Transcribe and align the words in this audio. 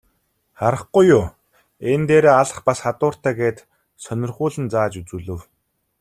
Харахгүй 0.59 1.05
юу, 1.17 1.25
энэ 1.91 2.05
дээрээ 2.09 2.33
алх 2.41 2.57
бас 2.67 2.79
хадууртай 2.85 3.33
гээд 3.39 3.57
сонирхуулан 4.03 4.65
зааж 4.73 4.93
үзүүлэв. 5.01 5.39